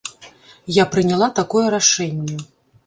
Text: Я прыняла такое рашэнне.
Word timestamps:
Я 0.81 0.87
прыняла 0.95 1.29
такое 1.41 1.65
рашэнне. 1.77 2.45